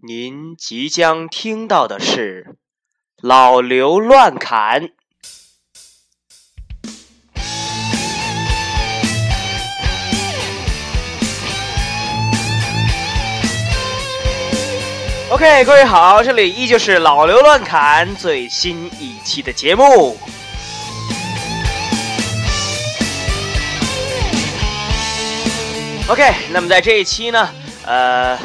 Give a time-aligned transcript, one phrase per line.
[0.00, 2.54] 您即将听到的是
[3.20, 4.90] 老刘乱侃。
[15.30, 20.16] OK，各位好，这里依旧是老刘乱侃最新一期的节目。
[26.08, 27.52] OK，那么在这一期呢，
[27.84, 28.38] 呃。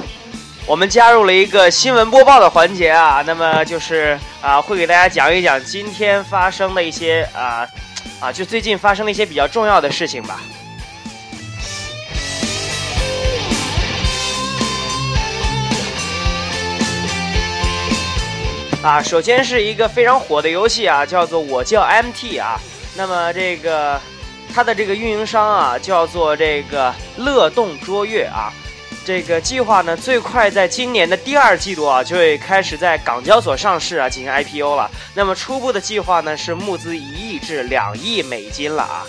[0.66, 7.68] 我们加入了一个新闻播报的环节啊，那么就是啊，会给大家讲一讲今天发生的一些啊
[8.22, 10.40] 啊，就最近发生的一些比较重要的事情吧。
[18.82, 22.58] 啊，首先是一个非常火的游戏啊，叫做《我叫 MT》啊，
[22.96, 24.00] 那么这个
[24.56, 28.52] 它的这个运营商啊，叫做这个乐动卓越啊。
[29.06, 34.90] 这个计划呢，最快在今年的第二季度啊，就会开始在港交所上市啊，进行 IPO 了。
[35.14, 39.04] 那么初步的计划呢，是募资一亿至两亿美金了啊。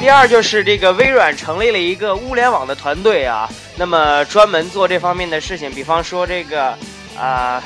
[0.00, 6.76] 第二就是这个微软成立了一个物联网的团队啊，那么专门做这方面的事情，比方说这个
[7.16, 7.62] 啊，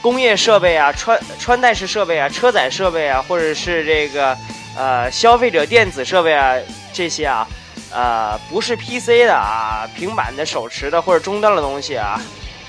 [0.00, 4.34] 工业设备啊，穿穿戴式设备啊，车载设备啊，或者是这个。
[4.76, 6.54] 呃，消费者电子设备啊，
[6.92, 7.48] 这些啊，
[7.90, 12.20] 呃，不是 PC 的啊，平板的、手持的或者终端的东西啊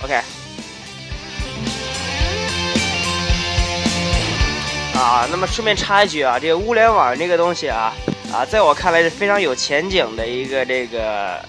[0.01, 0.15] ，OK。
[4.95, 7.93] 啊，那么顺便插一句啊，这个物联网这个东西啊，
[8.31, 11.43] 啊，在我看来是非常有前景的一个这个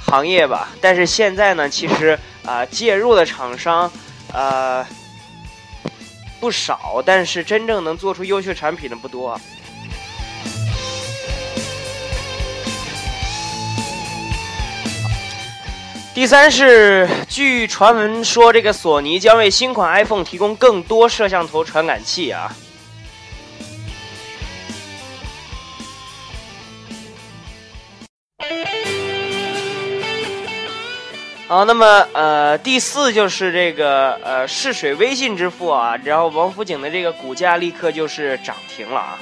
[0.00, 0.70] 行业吧。
[0.80, 3.92] 但是现在呢，其实啊，介入的厂商，
[4.32, 4.86] 呃。
[6.40, 9.40] 不少，但是真正能做出优秀产品的不多。
[16.14, 22.52] 第三是，据传闻说，这个索尼将为新款 iPhone 提供更多摄像头传感器啊。
[31.48, 39.18] 好，那么呃，第四就是这个呃试水微信支付啊，然后王府井的这个股价立刻就是涨停了啊。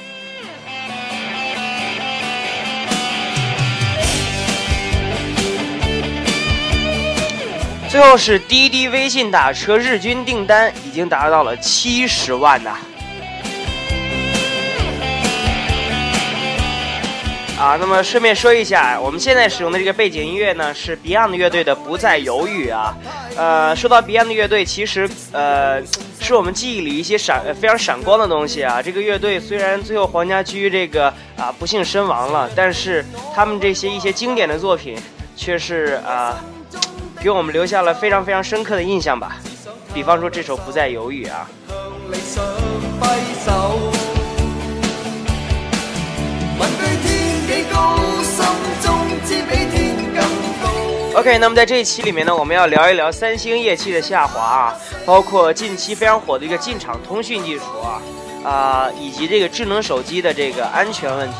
[7.87, 12.77] 最后是滴滴微信打车日均订单已经达到了七十万呐。
[17.57, 22.95] 啊那么顺便说一下，我们现在使用的这个背景音乐呢，是 Beyond 乐队的《不再犹豫》啊。
[23.35, 25.81] 呃，说到 Beyond 乐队，其实呃，
[26.19, 28.79] 是我们记忆里一些闪非常闪光的东西啊。
[28.79, 33.03] 这个乐队虽然最后黄家驹这个啊不幸身亡了，但是
[33.33, 34.95] 他们这些一些经典的作品，
[35.35, 36.39] 却是啊，
[37.19, 39.37] 给我们留下了非常非常深刻的印象吧。
[39.95, 41.49] 比方说这首《不再犹豫》啊。
[41.67, 41.75] 向
[42.11, 42.45] 理想
[43.01, 43.07] 挥
[43.43, 43.96] 手
[51.15, 57.99] OK，那么在这一期里面呢，我们要聊一聊三星业绩的下滑啊，包括近期非常火的一个进场通讯技术啊，
[58.47, 61.35] 啊，以及这个智能手机的这个安全问题。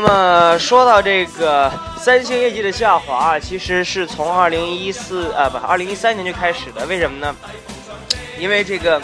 [0.00, 1.68] 那么说到这个。
[1.98, 7.34] 三星业绩的下滑其实是从二零一四啊不二零一三年就开始的，为什么呢？
[8.38, 9.02] 因为这个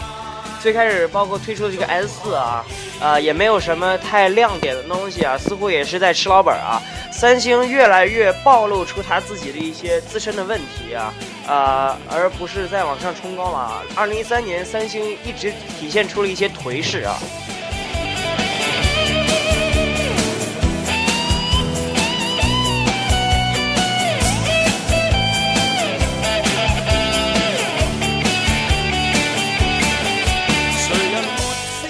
[0.61, 2.65] 最开始包括推出的这个 S 四啊，
[3.01, 6.81] 呃也没有什么太亮点的东西啊，似乎也是在吃老本啊。
[7.11, 11.13] 三星越来越暴露出它自己的一些自身的问题啊，
[11.45, 13.83] 呃而不是在往上冲高了。
[13.93, 17.19] 二零一三年三星一直体现出了一些颓势啊。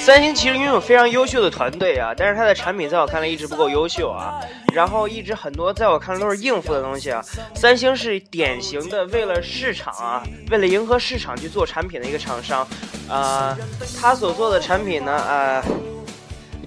[0.06, 4.40] 三星其实拥有非常优秀的团队啊，但是它的产品在我看来一直不够优秀啊，
[4.72, 7.20] 然后一直很多在我看来都是应付的东西啊。
[7.56, 10.22] 三星是典型的为了市场啊，
[10.52, 12.68] 为了迎合市场去做产品的一个厂商，
[13.10, 13.58] 啊，
[14.00, 15.64] 他所做的产品呢，呃，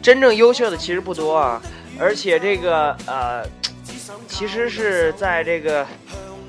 [0.02, 1.62] 真正优秀的其实不多啊，
[1.96, 3.44] 而且这个呃，
[4.26, 5.87] 其实是在这个，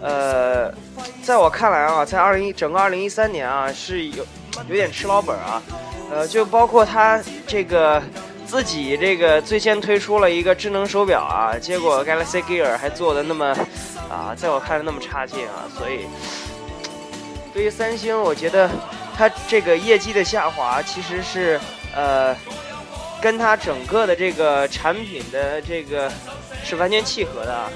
[0.02, 0.74] 呃，
[1.22, 4.26] 在我看来啊，在二零一整个二零一三年啊，是有
[4.68, 5.62] 有点吃老本啊。
[6.12, 8.02] 呃，就包括它这个
[8.46, 13.56] 自己这个最先推出了一个智能手表啊，结果 Galaxy Gear 还做的那么
[14.10, 16.08] 啊，在我看来那么差劲啊，所以
[17.54, 18.70] 对于三星，我觉得
[19.16, 21.60] 它这个业绩的下滑其实是
[21.96, 22.36] 呃，
[23.22, 26.12] 跟它整个的这个产品的这个
[26.64, 27.54] 是完全契合的。
[27.54, 27.70] 啊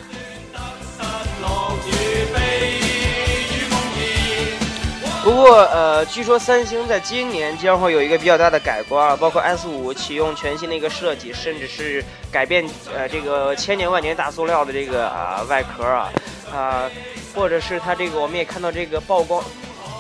[5.24, 16.12] 不过，呃，据说三星在今年将会有一个比较大的改观啊，包括 S 五启用全新的一个设计，甚至是改变呃这个千年万年大塑料的这个啊外壳啊，
[16.54, 16.92] 啊，
[17.34, 19.42] 或者是它这个我们也看到这个曝光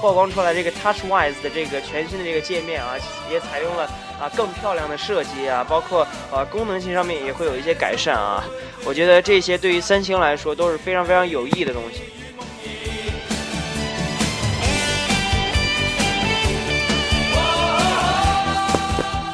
[0.01, 2.95] 曝光出来这个 TouchWiz 的这个全新的这个界面啊，
[3.31, 3.85] 也采用了
[4.19, 8.43] 啊更漂亮的设计啊，包括啊功能性上面也会有一些改善啊，
[8.83, 12.01] 我觉得这些对于三星来说都是非常非常有益的东西。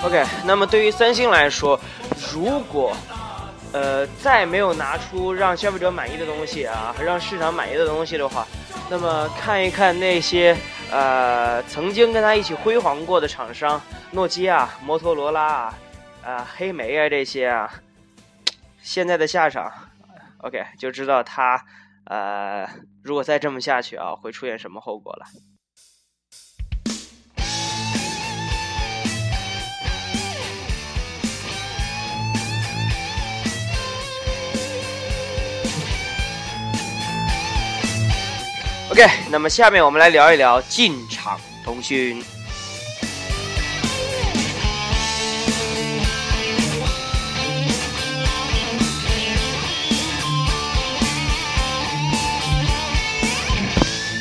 [0.10, 1.80] OK，那么对于三星来说，
[2.34, 2.98] 如果
[3.72, 8.44] 呃再没有拿出让消费者满意的东西啊，让市场满意的东西的话，
[8.90, 10.58] 那么看一看那些
[10.90, 13.80] 呃曾经跟他一起辉煌过的厂商，
[14.10, 15.76] 诺基亚、摩托罗拉啊、
[16.26, 17.72] 啊黑莓啊这些啊，
[18.82, 19.72] 现在的下场
[20.40, 21.64] ，OK 就知道他
[22.06, 22.68] 呃
[23.04, 25.28] 如果再这么下去啊，会出现什么后果了。
[39.02, 42.22] OK，那么下面我们来聊一聊进场通讯。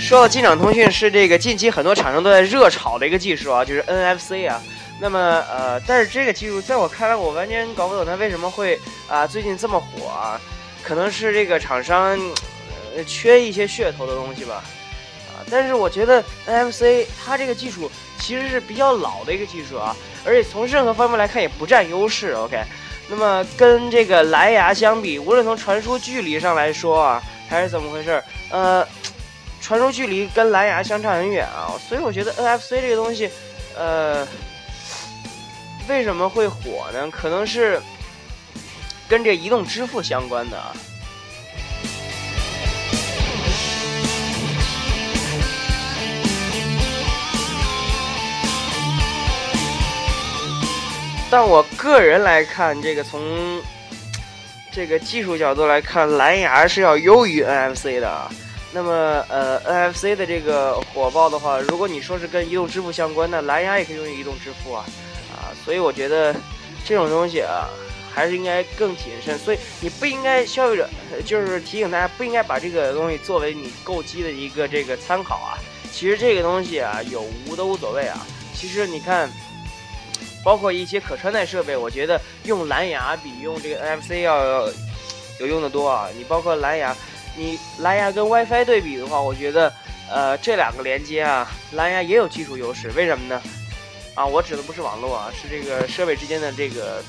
[0.01, 4.63] 说到进场通讯，是这个近期很多厂商都在热炒的一个技术啊，就是 NFC 啊。
[5.01, 5.19] 那么
[5.51, 8.79] 呃，但是这个技术在我看来，我完全搞不懂它为什么会
[9.09, 10.41] 啊最近这么火啊？
[10.85, 12.17] 可能是这个厂商。
[13.05, 14.63] 缺一些噱头的东西吧，
[15.29, 15.45] 啊！
[15.51, 22.33] 但是我觉得 NFC 它这个技术其实是比较老的一个技术啊，而且从任何方面来看也不占优势。
[22.33, 22.63] OK，
[23.09, 28.87] 那么跟这个蓝牙相比，无论从传输距离上来说啊，还是怎么回事呃，
[29.61, 33.31] 传输距离跟蓝牙相差很远啊，所以我觉得 NFC 这个东西，
[33.77, 34.27] 呃，
[35.89, 37.09] 为什么会火呢？
[37.11, 37.81] 可能是
[39.09, 40.75] 跟这移动支付相关的啊。
[51.31, 53.61] 但我个人来看，这个从
[54.73, 58.29] 这个技术角度来看，蓝牙是要优于 NFC 的。
[58.73, 59.61] 那么，呃
[59.93, 64.87] ，NFC 的这个火爆的话，如果你说是跟移动支付相关的，蓝牙也可以用于移动支付啊，
[65.31, 66.35] 啊，所以我觉得
[66.87, 67.69] 这种东西啊，
[68.15, 69.39] 还是应该更谨慎。
[69.39, 70.89] 所以你不应该消费者，
[71.27, 75.61] 就是提醒大家不应该把这个东西作为你购机的一个这个参考啊。
[75.93, 78.27] 其实这个东西啊，有无都无所谓啊。
[78.55, 79.31] 其实你看。
[80.45, 84.67] 包括一些可穿戴设备，我觉得用蓝牙比用这个 NFC 要
[85.41, 86.09] 有用的多啊！
[86.17, 86.95] 你包括蓝牙，
[87.37, 89.73] 你蓝牙跟 WiFi 对比的话，我觉得
[90.11, 92.91] 呃这两个连接啊，蓝牙也有技术优势。
[92.97, 93.41] 为什么呢？
[94.15, 97.03] 啊，我指的不是网络啊，是这个设备之间的这个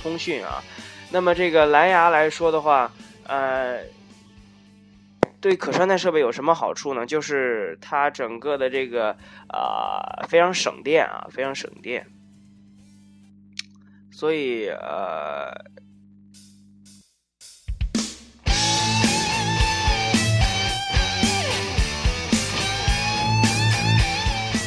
[0.00, 0.62] 通讯啊。
[1.10, 2.92] 那么这个蓝牙来说的话，
[3.26, 3.78] 呃，
[5.40, 7.06] 对可穿戴设备有什么好处呢？
[7.06, 9.16] 就是它整个的这个
[9.48, 12.06] 啊非常省电啊，非常省电。
[14.18, 15.52] 所以，呃，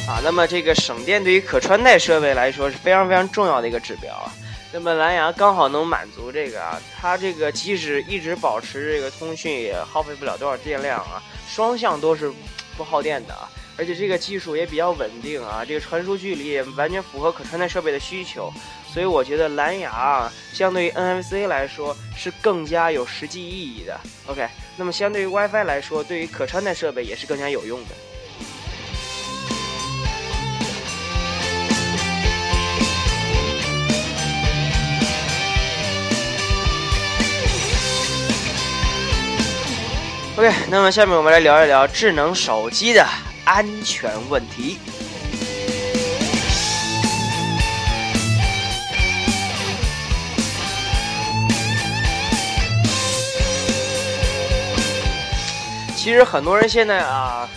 [0.06, 4.32] 啊，那么这个省电对于可穿戴设备来说是非常非常重要的一个指标啊。
[4.72, 12.32] 那么蓝牙刚好能满足这个啊，它这个即使一直保持这个通讯也耗费不了多少电量啊，双向都是
[12.76, 13.50] 不耗电的啊。
[13.80, 18.52] 而且这个技术也比较稳定啊，这个传输距离也完全符合可穿戴设备的需求，
[18.92, 23.98] 所以我觉得蓝牙，相对于 NFC 来说是更加有实际意义的。
[24.26, 24.46] OK，
[24.76, 27.94] 那么相对于 WiFi 来说，对于可穿戴设备也是更加有用的。
[40.36, 43.06] OK，那么下面我们来聊一聊智能手机的。
[43.50, 44.78] 安全问题。
[55.96, 57.48] 其实很多人现在啊，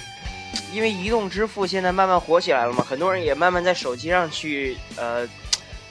[0.73, 5.27] 因为移动支付现在慢慢火起来了嘛，很多人也慢慢在手机上去呃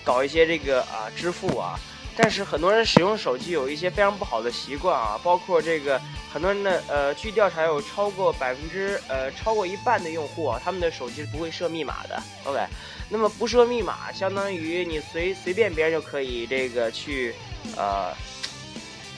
[0.02, 1.78] 搞一些这个啊支付啊。
[2.16, 6.00] 但是很多人使用手机有一些非常不好的习惯啊，包括这个
[6.32, 12.22] 很多人的呃，据调查有超过百分之呃超过一半的用户啊，他们的手机是不会设密码的。
[12.44, 12.60] OK，
[13.08, 17.34] 那么不设密码，相当于你随随便别人就可以这个去
[17.76, 18.12] 呃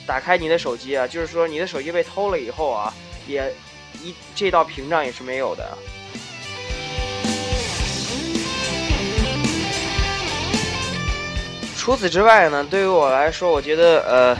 [0.06, 2.94] 打开你的手机啊，就是说你的手机被偷了以后啊，
[3.26, 3.52] 也
[4.02, 5.76] 一这道屏障也是没有的。
[11.84, 14.38] 除此之外呢，对于我来说，我觉得呃，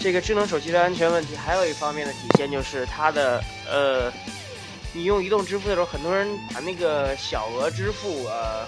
[0.00, 4.10] 这个智能手机的安全问题还有一方面的体现就是它的呃，
[4.94, 8.66] 你用移动支付的时候，很多人把那个小额支付呃，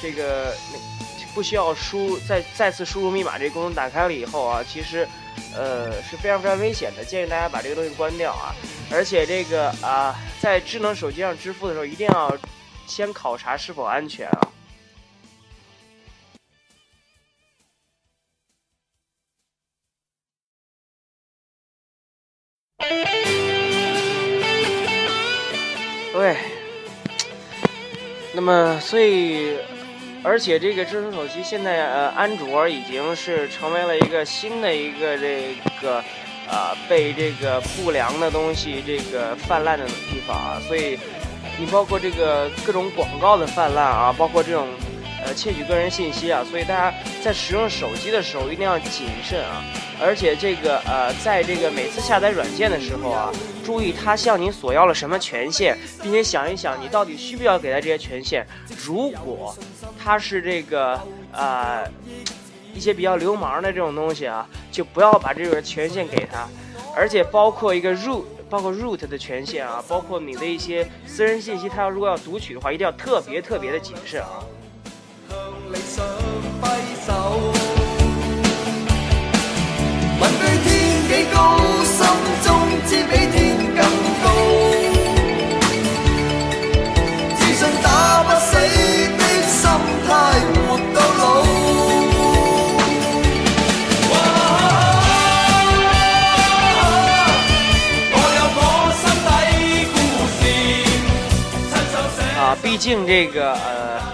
[0.00, 0.54] 这个
[1.34, 5.06] 不需要输再再次输入密码这个功能打开了以后啊，其实
[5.54, 8.56] 呃是非常非常危险的，建议大家把这个东西关掉啊。
[8.90, 12.34] 而且这个啊，在智能手机上支付的时候，一定要
[12.86, 14.40] 先考察是否安全啊。
[28.50, 29.58] 嗯所以，
[30.22, 36.02] 而且这个智能手机现在呃，安卓已经是成为了一个新的一个这个
[36.48, 40.98] 啊，被这个不良的东西这个泛滥的地方啊，所以
[41.58, 44.66] 你包括这个各种广告的泛滥啊，包括这种。
[45.24, 49.62] 呃，窃取个人信息啊，所以大家在使用手机的时候一定要谨慎啊，
[50.00, 53.32] 而且这个呃，在这个每次下载软件的时候啊，
[53.64, 58.46] 注意他向你索要了什么权限，并且想一想你到底需不需要给他这些权限。
[58.84, 59.54] 如果
[59.98, 61.00] 他是这个
[61.32, 61.84] 呃
[62.72, 66.48] 一些比较流氓的这种东西啊，就不要把这个权限给他，
[66.94, 74.38] 而且包括一个 root，包括 root 的权限啊，包括你的一些私人信息，他要如果要读取的话，一定要特别特别的谨慎啊。
[80.20, 80.66] 问对天
[81.08, 81.36] 几高，
[81.84, 81.96] 心
[82.44, 82.46] 中
[82.86, 83.36] 知比天
[83.76, 83.80] 更
[84.22, 84.26] 高。
[87.36, 87.86] 自信打
[88.24, 88.50] 不死
[89.18, 89.62] 的心
[90.06, 90.08] 态，
[90.54, 90.56] 活
[90.94, 91.20] 到老。
[98.10, 98.60] 我有我
[98.98, 99.28] 心底
[99.92, 99.96] 故
[100.36, 100.40] 事，
[101.68, 102.18] 亲手写。
[102.38, 104.07] 啊，毕竟这个呃。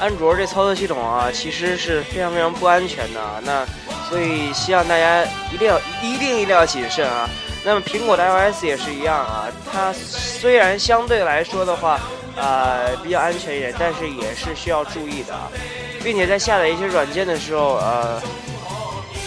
[0.00, 3.20] 安卓这操作系统啊，其实是非常非常不安全的。
[3.42, 3.66] 那
[4.08, 7.28] 所以希望大家一定要一定一定要谨慎啊。
[7.62, 12.00] 那么苹果的 iOS 也是一样啊，它虽然相对来说的话，
[12.34, 15.50] 呃，比较安全一点，但是也是需要注意的啊。
[16.02, 18.22] 并且在下载一些软件的时候，呃，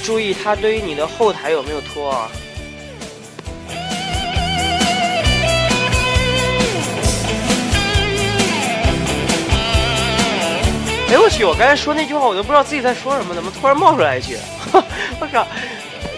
[0.04, 2.28] 注意它对于你的后台有没有拖啊。
[11.46, 14.38] 我刚才说那句话，我都不知道自己在说什么，怎么突然冒出来一句？
[15.20, 15.46] 我靠！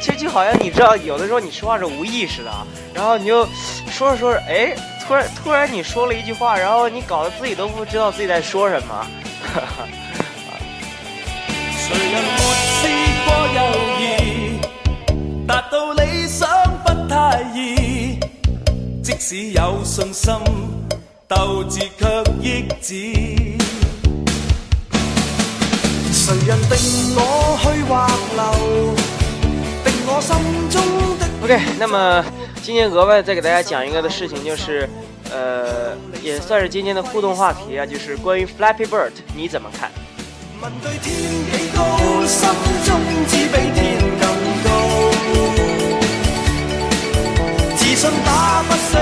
[0.01, 2.51] 其实就好像你知道，有的时候你说话是无意识的，
[2.93, 3.47] 然后你就
[3.89, 9.07] 说着说着，哎，突然突然你说了一句话，然后你搞得自己都不知道自己在说什么。
[11.87, 11.97] 谁
[15.47, 16.47] 达到理想
[16.83, 18.19] 不太易
[19.01, 20.33] 即使有信心，
[21.27, 22.67] 斗志却抑
[30.69, 30.77] 制。
[31.43, 32.25] OK，那么
[32.63, 34.89] 今天额外再给大家讲一个的事情，就是，
[35.31, 39.91] 呃，也算是今天的互动话题啊，就是关于 Flappy Bird，你怎么看？
[47.77, 48.97] 自信打不死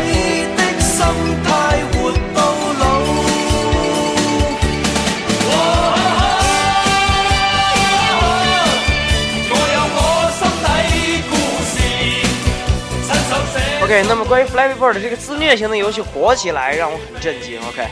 [13.94, 17.62] OK，那么关于 Flappy Bird 这个自虐型的游戏火起来，让我很震惊。
[17.68, 17.88] OK，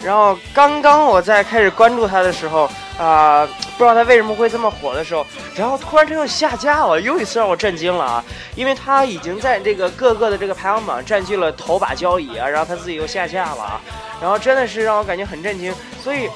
[0.00, 3.44] 然后刚刚我在开始关注它的时候，啊，
[3.76, 8.24] 不知道它为什么会这么火的时候，然后突然它又下架了，又一次让我震惊了啊！
[8.54, 13.80] 因为它已经在这个各个的这个排行榜占据了头把交椅啊，然后它自己又下架了啊，
[14.20, 15.74] 然后真的是让我感觉很震惊。
[16.00, 16.28] 所以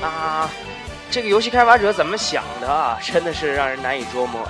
[0.00, 0.48] 啊，
[1.10, 2.96] 这个游戏开发者怎么想的啊？
[3.02, 4.48] 真的是让人难以捉摸。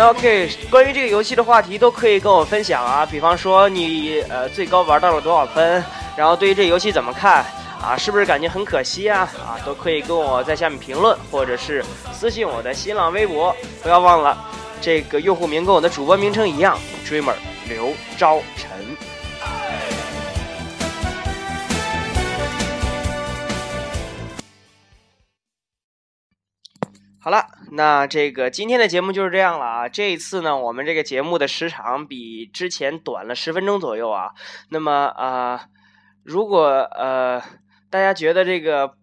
[0.00, 5.84] 那 OK，关于这个游戏的话题都可以跟我分享啊，比方说你呃最高玩到了多少分，
[6.16, 7.44] 然后对于这游戏怎么看
[7.82, 9.28] 啊，是不是感觉很可惜啊？
[9.44, 14.42] 啊，都可以跟我在下面评论，或者是私信我的新浪微博，不要忘了
[14.80, 17.34] 这个用户名跟我的主播名称一样，Dreamer
[17.68, 18.69] 刘昭晨。
[27.30, 29.88] 好了，那这个今天的节目就是这样了啊。
[29.88, 34.32] 这一次呢，我们这个节目的时长比之前短了十分钟左右啊。
[34.70, 35.66] 那么啊，
[36.24, 37.40] 如果呃
[37.88, 38.94] 大家觉得这个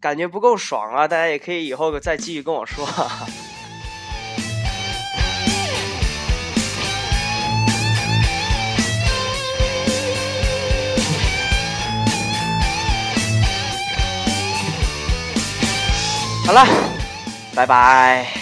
[0.00, 2.86] 感觉不够爽啊，大家也可以以后再继续跟我说。
[16.46, 16.64] 好了，
[17.54, 18.41] 拜拜。